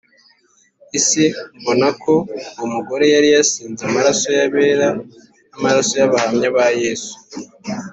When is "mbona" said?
1.59-1.87